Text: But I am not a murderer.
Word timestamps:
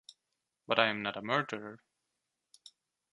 But 0.65 0.79
I 0.79 0.87
am 0.87 1.03
not 1.03 1.15
a 1.15 1.21
murderer. 1.21 1.79